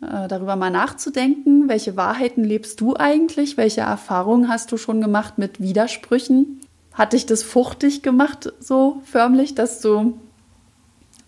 äh, 0.00 0.28
darüber 0.28 0.56
mal 0.56 0.70
nachzudenken. 0.70 1.68
Welche 1.68 1.96
Wahrheiten 1.96 2.44
lebst 2.44 2.80
du 2.80 2.96
eigentlich? 2.96 3.56
Welche 3.56 3.82
Erfahrungen 3.82 4.48
hast 4.48 4.72
du 4.72 4.76
schon 4.76 5.00
gemacht 5.00 5.38
mit 5.38 5.60
Widersprüchen? 5.60 6.60
Hat 6.92 7.12
dich 7.12 7.26
das 7.26 7.42
fuchtig 7.42 8.02
gemacht, 8.02 8.52
so 8.60 9.02
förmlich, 9.04 9.54
dass 9.54 9.80
du, 9.80 10.18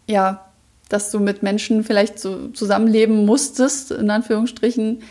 ja, 0.07 0.47
dass 0.89 1.11
du 1.11 1.19
mit 1.19 1.43
Menschen 1.43 1.83
vielleicht 1.83 2.19
so 2.19 2.49
zusammenleben 2.49 3.27
musstest, 3.27 3.91
in 3.91 4.11
Anführungsstrichen, 4.11 5.03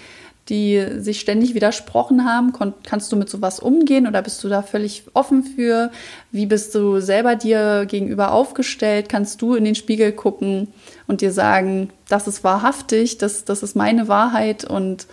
die 0.49 0.85
sich 0.99 1.19
ständig 1.19 1.55
widersprochen 1.55 2.25
haben. 2.25 2.51
Kon 2.51 2.73
kannst 2.83 3.11
du 3.11 3.15
mit 3.15 3.29
sowas 3.29 3.59
umgehen 3.59 4.07
oder 4.07 4.21
bist 4.21 4.43
du 4.43 4.49
da 4.49 4.61
völlig 4.61 5.03
offen 5.13 5.43
für? 5.43 5.91
Wie 6.31 6.45
bist 6.45 6.75
du 6.75 6.99
selber 6.99 7.35
dir 7.35 7.85
gegenüber 7.85 8.31
aufgestellt? 8.31 9.09
Kannst 9.09 9.41
du 9.41 9.55
in 9.55 9.65
den 9.65 9.75
Spiegel 9.75 10.11
gucken 10.11 10.67
und 11.07 11.21
dir 11.21 11.31
sagen, 11.31 11.89
das 12.09 12.27
ist 12.27 12.43
wahrhaftig, 12.43 13.17
das, 13.17 13.45
das 13.45 13.63
ist 13.63 13.75
meine 13.75 14.07
Wahrheit 14.07 14.65
und 14.65 15.07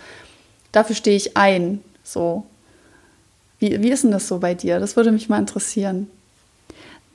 dafür 0.71 0.95
stehe 0.95 1.17
ich 1.17 1.35
ein. 1.35 1.81
So. 2.03 2.45
Wie, 3.57 3.81
wie 3.81 3.89
ist 3.89 4.03
denn 4.03 4.11
das 4.11 4.27
so 4.27 4.39
bei 4.39 4.53
dir? 4.53 4.79
Das 4.79 4.95
würde 4.95 5.11
mich 5.11 5.29
mal 5.29 5.39
interessieren. 5.39 6.09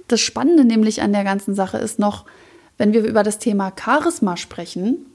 Das 0.08 0.20
Spannende 0.20 0.64
nämlich 0.64 1.02
an 1.02 1.12
der 1.12 1.22
ganzen 1.22 1.54
Sache 1.54 1.78
ist 1.78 1.98
noch, 1.98 2.25
wenn 2.78 2.92
wir 2.92 3.04
über 3.04 3.22
das 3.22 3.38
Thema 3.38 3.72
Charisma 3.78 4.37
sprechen, 4.37 5.06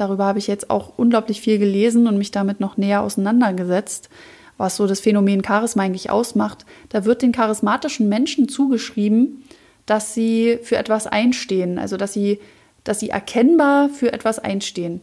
Darüber 0.00 0.24
habe 0.24 0.38
ich 0.38 0.46
jetzt 0.46 0.70
auch 0.70 0.94
unglaublich 0.96 1.42
viel 1.42 1.58
gelesen 1.58 2.06
und 2.06 2.16
mich 2.16 2.30
damit 2.30 2.58
noch 2.58 2.78
näher 2.78 3.02
auseinandergesetzt, 3.02 4.08
was 4.56 4.76
so 4.76 4.86
das 4.86 5.00
Phänomen 5.00 5.44
Charisma 5.44 5.82
eigentlich 5.82 6.08
ausmacht. 6.08 6.64
Da 6.88 7.04
wird 7.04 7.20
den 7.20 7.32
charismatischen 7.32 8.08
Menschen 8.08 8.48
zugeschrieben, 8.48 9.44
dass 9.84 10.14
sie 10.14 10.58
für 10.62 10.78
etwas 10.78 11.06
einstehen, 11.06 11.78
also 11.78 11.98
dass 11.98 12.14
sie, 12.14 12.40
dass 12.82 12.98
sie 12.98 13.10
erkennbar 13.10 13.90
für 13.90 14.14
etwas 14.14 14.38
einstehen. 14.38 15.02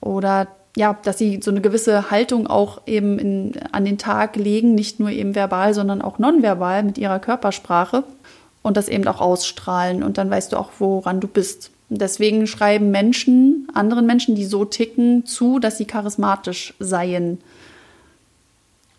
Oder 0.00 0.48
ja, 0.76 0.98
dass 1.04 1.18
sie 1.18 1.38
so 1.40 1.52
eine 1.52 1.60
gewisse 1.60 2.10
Haltung 2.10 2.48
auch 2.48 2.82
eben 2.86 3.20
in, 3.20 3.52
an 3.70 3.84
den 3.84 3.98
Tag 3.98 4.34
legen, 4.34 4.74
nicht 4.74 4.98
nur 4.98 5.10
eben 5.10 5.36
verbal, 5.36 5.74
sondern 5.74 6.02
auch 6.02 6.18
nonverbal 6.18 6.82
mit 6.82 6.98
ihrer 6.98 7.20
Körpersprache 7.20 8.02
und 8.62 8.76
das 8.76 8.88
eben 8.88 9.06
auch 9.06 9.20
ausstrahlen 9.20 10.02
und 10.02 10.18
dann 10.18 10.28
weißt 10.28 10.52
du 10.52 10.56
auch, 10.56 10.72
woran 10.80 11.20
du 11.20 11.28
bist. 11.28 11.70
Deswegen 11.96 12.46
schreiben 12.46 12.90
Menschen, 12.90 13.68
anderen 13.74 14.06
Menschen, 14.06 14.34
die 14.34 14.44
so 14.44 14.64
ticken, 14.64 15.26
zu, 15.26 15.58
dass 15.58 15.78
sie 15.78 15.84
charismatisch 15.84 16.74
seien. 16.78 17.38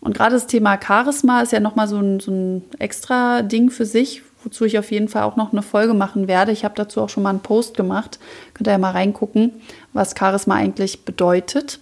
Und 0.00 0.16
gerade 0.16 0.34
das 0.34 0.46
Thema 0.46 0.78
Charisma 0.80 1.40
ist 1.40 1.52
ja 1.52 1.60
nochmal 1.60 1.88
so 1.88 1.98
ein, 1.98 2.20
so 2.20 2.30
ein 2.30 2.62
extra 2.78 3.42
Ding 3.42 3.70
für 3.70 3.86
sich, 3.86 4.22
wozu 4.44 4.64
ich 4.64 4.78
auf 4.78 4.92
jeden 4.92 5.08
Fall 5.08 5.22
auch 5.22 5.36
noch 5.36 5.52
eine 5.52 5.62
Folge 5.62 5.94
machen 5.94 6.28
werde. 6.28 6.52
Ich 6.52 6.64
habe 6.64 6.74
dazu 6.76 7.00
auch 7.00 7.08
schon 7.08 7.22
mal 7.22 7.30
einen 7.30 7.40
Post 7.40 7.76
gemacht. 7.76 8.18
Könnt 8.52 8.68
ihr 8.68 8.72
ja 8.72 8.78
mal 8.78 8.92
reingucken, 8.92 9.52
was 9.92 10.14
Charisma 10.16 10.54
eigentlich 10.54 11.04
bedeutet. 11.04 11.80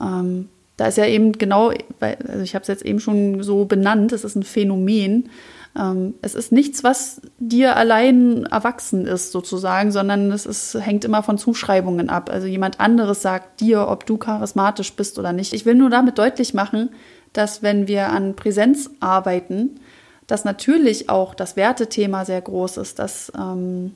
Ähm, 0.00 0.48
da 0.76 0.86
ist 0.86 0.96
ja 0.96 1.06
eben 1.06 1.32
genau, 1.32 1.72
also 2.00 2.42
ich 2.42 2.54
habe 2.54 2.62
es 2.62 2.68
jetzt 2.68 2.84
eben 2.84 3.00
schon 3.00 3.42
so 3.42 3.66
benannt, 3.66 4.12
es 4.12 4.24
ist 4.24 4.36
ein 4.36 4.42
Phänomen. 4.42 5.28
Ähm, 5.78 6.14
es 6.20 6.34
ist 6.34 6.52
nichts, 6.52 6.84
was 6.84 7.22
dir 7.38 7.76
allein 7.76 8.44
erwachsen 8.44 9.06
ist, 9.06 9.32
sozusagen, 9.32 9.90
sondern 9.90 10.30
es 10.30 10.44
ist, 10.44 10.74
hängt 10.74 11.04
immer 11.04 11.22
von 11.22 11.38
Zuschreibungen 11.38 12.10
ab. 12.10 12.30
Also 12.30 12.46
jemand 12.46 12.80
anderes 12.80 13.22
sagt 13.22 13.60
dir, 13.60 13.88
ob 13.88 14.04
du 14.06 14.18
charismatisch 14.18 14.92
bist 14.94 15.18
oder 15.18 15.32
nicht. 15.32 15.52
Ich 15.52 15.64
will 15.64 15.74
nur 15.74 15.90
damit 15.90 16.18
deutlich 16.18 16.52
machen, 16.52 16.90
dass 17.32 17.62
wenn 17.62 17.88
wir 17.88 18.10
an 18.10 18.36
Präsenz 18.36 18.90
arbeiten, 19.00 19.80
dass 20.26 20.44
natürlich 20.44 21.08
auch 21.08 21.34
das 21.34 21.56
Wertethema 21.56 22.24
sehr 22.24 22.40
groß 22.40 22.76
ist, 22.76 22.98
dass 22.98 23.32
ähm, 23.38 23.94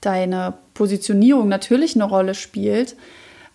deine 0.00 0.54
Positionierung 0.74 1.48
natürlich 1.48 1.94
eine 1.94 2.04
Rolle 2.04 2.34
spielt, 2.34 2.96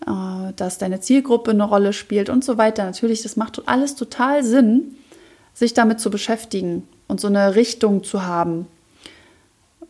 äh, 0.08 0.54
dass 0.56 0.78
deine 0.78 1.01
Zielgruppe 1.01 1.51
eine 1.51 1.66
Rolle 1.66 1.92
spielt 1.92 2.30
und 2.30 2.46
so 2.46 2.58
weiter. 2.58 2.86
Natürlich, 2.86 3.22
das 3.22 3.36
macht 3.36 3.62
alles 3.68 3.96
total 3.96 4.46
Sinn, 4.46 4.96
sich 5.54 5.74
damit 5.74 6.00
zu 6.00 6.10
beschäftigen 6.10 6.88
und 7.10 7.20
so 7.20 7.28
eine 7.28 7.56
Richtung 7.56 8.04
zu 8.04 8.25
haben, 8.25 8.68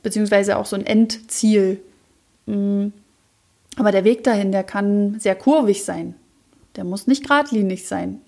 beziehungsweise 0.02 0.58
auch 0.58 0.66
so 0.66 0.76
ein 0.76 0.86
Endziel. 0.86 1.80
Mm. 2.48 2.88
Aber 3.76 3.92
der 3.92 4.04
Weg 4.04 4.24
dahin, 4.24 4.52
der 4.52 4.64
kann 4.64 5.20
sehr 5.20 5.36
kurvig 5.36 5.86
sein. 5.86 6.16
Der 6.76 6.84
muss 6.84 7.08
nicht 7.08 7.24
geradlinig 7.24 7.88
sein. 7.88 8.22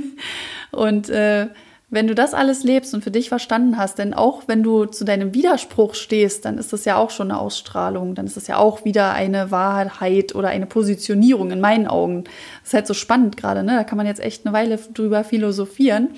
und 0.70 1.10
äh, 1.10 1.48
wenn 1.90 2.06
du 2.06 2.14
das 2.14 2.34
alles 2.34 2.64
lebst 2.64 2.94
und 2.94 3.02
für 3.02 3.10
dich 3.10 3.28
verstanden 3.28 3.76
hast, 3.76 3.98
denn 3.98 4.12
auch 4.12 4.42
wenn 4.46 4.62
du 4.62 4.84
zu 4.84 5.04
deinem 5.04 5.34
Widerspruch 5.34 5.94
stehst, 5.94 6.44
dann 6.44 6.58
ist 6.58 6.72
das 6.72 6.84
ja 6.84 6.96
auch 6.96 7.10
schon 7.10 7.30
eine 7.30 7.40
Ausstrahlung, 7.40 8.14
dann 8.14 8.26
ist 8.26 8.36
das 8.36 8.46
ja 8.46 8.58
auch 8.58 8.84
wieder 8.84 9.12
eine 9.12 9.50
Wahrheit 9.50 10.34
oder 10.34 10.48
eine 10.48 10.66
Positionierung 10.66 11.50
in 11.50 11.60
meinen 11.60 11.86
Augen. 11.86 12.24
Das 12.24 12.68
ist 12.68 12.74
halt 12.74 12.86
so 12.86 12.94
spannend 12.94 13.36
gerade, 13.36 13.62
ne? 13.62 13.76
Da 13.76 13.84
kann 13.84 13.96
man 13.96 14.06
jetzt 14.06 14.20
echt 14.20 14.44
eine 14.46 14.52
Weile 14.52 14.78
drüber 14.94 15.24
philosophieren 15.24 16.10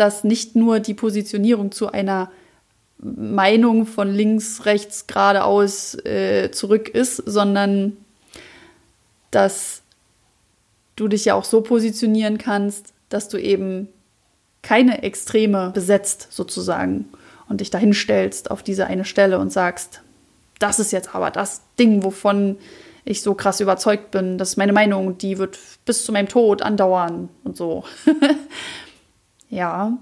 dass 0.00 0.24
nicht 0.24 0.56
nur 0.56 0.80
die 0.80 0.94
Positionierung 0.94 1.72
zu 1.72 1.92
einer 1.92 2.30
Meinung 2.96 3.84
von 3.84 4.10
links, 4.10 4.64
rechts, 4.64 5.06
geradeaus 5.06 5.94
äh, 6.06 6.50
zurück 6.52 6.88
ist, 6.88 7.16
sondern 7.16 7.98
dass 9.30 9.82
du 10.96 11.06
dich 11.06 11.26
ja 11.26 11.34
auch 11.34 11.44
so 11.44 11.60
positionieren 11.60 12.38
kannst, 12.38 12.94
dass 13.10 13.28
du 13.28 13.36
eben 13.36 13.88
keine 14.62 15.02
Extreme 15.02 15.70
besetzt 15.74 16.28
sozusagen 16.30 17.10
und 17.50 17.60
dich 17.60 17.68
dahin 17.68 17.92
stellst 17.92 18.50
auf 18.50 18.62
diese 18.62 18.86
eine 18.86 19.04
Stelle 19.04 19.38
und 19.38 19.52
sagst, 19.52 20.00
das 20.58 20.78
ist 20.78 20.92
jetzt 20.92 21.14
aber 21.14 21.30
das 21.30 21.60
Ding, 21.78 22.02
wovon 22.04 22.56
ich 23.04 23.20
so 23.20 23.34
krass 23.34 23.60
überzeugt 23.60 24.12
bin, 24.12 24.38
das 24.38 24.50
ist 24.50 24.56
meine 24.56 24.72
Meinung, 24.72 25.18
die 25.18 25.36
wird 25.36 25.58
bis 25.84 26.06
zu 26.06 26.12
meinem 26.12 26.28
Tod 26.28 26.62
andauern 26.62 27.28
und 27.44 27.58
so. 27.58 27.84
Ja. 29.50 29.98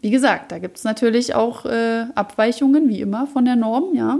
Wie 0.00 0.10
gesagt, 0.10 0.52
da 0.52 0.58
gibt 0.58 0.76
es 0.76 0.84
natürlich 0.84 1.34
auch 1.34 1.64
äh, 1.64 2.06
Abweichungen, 2.14 2.88
wie 2.88 3.00
immer, 3.00 3.26
von 3.26 3.44
der 3.44 3.56
Norm, 3.56 3.94
ja. 3.94 4.18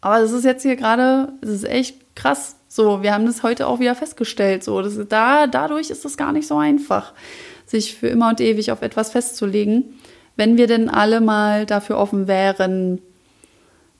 Aber 0.00 0.20
das 0.20 0.32
ist 0.32 0.44
jetzt 0.44 0.62
hier 0.62 0.76
gerade, 0.76 1.32
es 1.40 1.50
ist 1.50 1.64
echt 1.64 2.14
krass. 2.14 2.56
So, 2.68 3.02
wir 3.02 3.12
haben 3.12 3.26
das 3.26 3.42
heute 3.42 3.66
auch 3.66 3.80
wieder 3.80 3.94
festgestellt. 3.94 4.62
So, 4.62 4.82
das, 4.82 4.98
da, 5.08 5.46
dadurch 5.46 5.90
ist 5.90 6.04
es 6.04 6.16
gar 6.16 6.32
nicht 6.32 6.46
so 6.46 6.56
einfach, 6.56 7.12
sich 7.66 7.96
für 7.96 8.08
immer 8.08 8.28
und 8.28 8.40
ewig 8.40 8.70
auf 8.70 8.82
etwas 8.82 9.10
festzulegen, 9.10 9.98
wenn 10.36 10.56
wir 10.56 10.66
denn 10.66 10.88
alle 10.88 11.20
mal 11.20 11.66
dafür 11.66 11.98
offen 11.98 12.28
wären, 12.28 13.00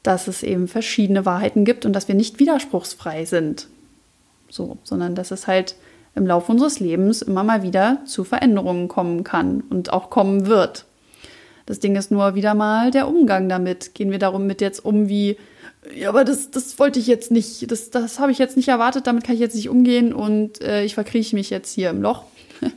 dass 0.02 0.28
es 0.28 0.42
eben 0.44 0.68
verschiedene 0.68 1.26
Wahrheiten 1.26 1.64
gibt 1.64 1.85
und 1.85 1.92
dass 1.92 2.06
wir 2.06 2.14
nicht 2.14 2.38
widerspruchsfrei 2.38 3.25
sind. 3.25 3.66
So, 4.49 4.78
sondern 4.85 5.16
dass 5.16 5.32
es 5.32 5.49
halt 5.49 5.75
im 6.16 6.26
Laufe 6.26 6.50
unseres 6.50 6.80
Lebens 6.80 7.23
immer 7.23 7.44
mal 7.44 7.62
wieder 7.62 7.99
zu 8.06 8.25
Veränderungen 8.25 8.88
kommen 8.88 9.23
kann 9.23 9.62
und 9.70 9.92
auch 9.92 10.11
kommen 10.11 10.46
wird. 10.46 10.87
Das 11.66 11.78
Ding 11.80 11.96
ist 11.96 12.11
nur 12.11 12.35
wieder 12.35 12.54
mal 12.54 12.90
der 12.90 13.08
Umgang 13.08 13.49
damit. 13.49 13.94
Gehen 13.94 14.11
wir 14.11 14.18
darum 14.18 14.46
mit 14.46 14.61
jetzt 14.61 14.85
um 14.85 15.08
wie, 15.08 15.37
ja, 15.94 16.08
aber 16.08 16.25
das, 16.25 16.50
das 16.50 16.78
wollte 16.78 16.99
ich 16.99 17.06
jetzt 17.06 17.30
nicht, 17.30 17.70
das, 17.70 17.90
das 17.90 18.18
habe 18.18 18.32
ich 18.32 18.38
jetzt 18.38 18.56
nicht 18.56 18.68
erwartet, 18.68 19.06
damit 19.06 19.25
kann 19.25 19.35
ich 19.35 19.40
jetzt 19.40 19.56
nicht 19.56 19.68
umgehen 19.68 20.12
und 20.14 20.62
äh, 20.62 20.85
ich 20.85 20.94
verkrieche 20.94 21.37
mich 21.37 21.50
jetzt 21.50 21.73
hier 21.73 21.90
im 21.90 22.00
Loch. 22.00 22.25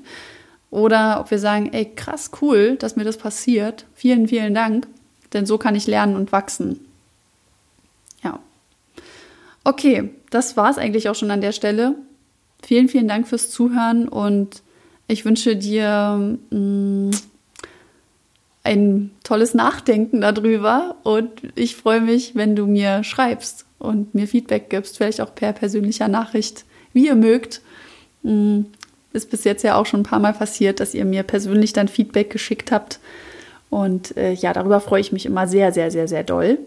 Oder 0.71 1.19
ob 1.19 1.31
wir 1.31 1.39
sagen, 1.39 1.69
ey, 1.71 1.85
krass 1.85 2.31
cool, 2.41 2.75
dass 2.75 2.95
mir 2.95 3.03
das 3.03 3.17
passiert. 3.17 3.85
Vielen, 3.95 4.27
vielen 4.27 4.53
Dank. 4.53 4.87
Denn 5.33 5.45
so 5.45 5.57
kann 5.57 5.75
ich 5.75 5.87
lernen 5.87 6.15
und 6.15 6.31
wachsen. 6.31 6.79
Ja. 8.23 8.39
Okay, 9.63 10.11
das 10.29 10.57
war 10.57 10.69
es 10.69 10.77
eigentlich 10.77 11.09
auch 11.09 11.15
schon 11.15 11.31
an 11.31 11.41
der 11.41 11.53
Stelle. 11.53 11.95
Vielen, 12.61 12.89
vielen 12.89 13.07
Dank 13.07 13.27
fürs 13.27 13.49
Zuhören 13.49 14.07
und 14.07 14.61
ich 15.07 15.25
wünsche 15.25 15.55
dir 15.55 16.37
mh, 16.49 16.57
mm, 16.57 17.11
ein 18.63 19.11
tolles 19.23 19.53
Nachdenken 19.53 20.21
darüber 20.21 20.97
und 21.03 21.31
ich 21.55 21.75
freue 21.75 22.01
mich, 22.01 22.35
wenn 22.35 22.55
du 22.55 22.67
mir 22.67 23.03
schreibst 23.03 23.65
und 23.79 24.13
mir 24.13 24.27
Feedback 24.27 24.69
gibst, 24.69 24.97
vielleicht 24.97 25.21
auch 25.21 25.33
per 25.33 25.53
persönlicher 25.53 26.07
Nachricht, 26.07 26.65
wie 26.93 27.07
ihr 27.07 27.15
mögt. 27.15 27.61
Mh, 28.23 28.31
mm, 28.31 28.65
ist 29.11 29.31
bis 29.31 29.43
jetzt 29.43 29.63
ja 29.63 29.75
auch 29.75 29.87
schon 29.87 30.01
ein 30.01 30.03
paar 30.03 30.19
Mal 30.19 30.33
passiert, 30.33 30.79
dass 30.79 30.93
ihr 30.93 31.05
mir 31.05 31.23
persönlich 31.23 31.73
dann 31.73 31.87
Feedback 31.87 32.29
geschickt 32.29 32.71
habt. 32.71 32.99
Und 33.69 34.15
äh, 34.17 34.33
ja, 34.33 34.53
darüber 34.53 34.79
freue 34.79 35.01
ich 35.01 35.11
mich 35.11 35.25
immer 35.25 35.47
sehr, 35.47 35.71
sehr, 35.71 35.89
sehr, 35.89 36.07
sehr 36.07 36.23
doll. 36.23 36.59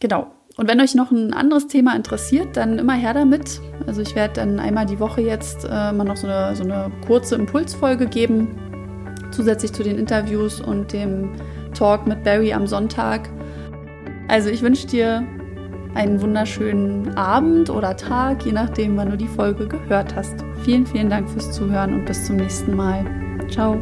Genau. 0.00 0.30
Und 0.56 0.68
wenn 0.68 0.80
euch 0.80 0.94
noch 0.94 1.10
ein 1.10 1.34
anderes 1.34 1.66
Thema 1.66 1.94
interessiert, 1.94 2.56
dann 2.56 2.78
immer 2.78 2.94
her 2.94 3.12
damit. 3.12 3.60
Also 3.86 4.00
ich 4.00 4.14
werde 4.14 4.34
dann 4.34 4.58
einmal 4.58 4.86
die 4.86 4.98
Woche 4.98 5.20
jetzt 5.20 5.64
äh, 5.64 5.92
mal 5.92 6.04
noch 6.04 6.16
so 6.16 6.26
eine, 6.26 6.56
so 6.56 6.64
eine 6.64 6.90
kurze 7.06 7.34
Impulsfolge 7.34 8.06
geben, 8.06 8.48
zusätzlich 9.30 9.72
zu 9.72 9.82
den 9.82 9.98
Interviews 9.98 10.60
und 10.60 10.92
dem 10.92 11.32
Talk 11.74 12.06
mit 12.06 12.24
Barry 12.24 12.52
am 12.52 12.66
Sonntag. 12.66 13.28
Also 14.28 14.48
ich 14.48 14.62
wünsche 14.62 14.86
dir 14.86 15.26
einen 15.94 16.20
wunderschönen 16.20 17.16
Abend 17.16 17.70
oder 17.70 17.96
Tag, 17.96 18.44
je 18.44 18.52
nachdem, 18.52 18.96
wann 18.96 19.10
du 19.10 19.16
die 19.16 19.28
Folge 19.28 19.66
gehört 19.66 20.14
hast. 20.14 20.34
Vielen, 20.62 20.86
vielen 20.86 21.10
Dank 21.10 21.28
fürs 21.28 21.52
Zuhören 21.52 21.94
und 21.94 22.06
bis 22.06 22.26
zum 22.26 22.36
nächsten 22.36 22.74
Mal. 22.74 23.04
Ciao. 23.50 23.78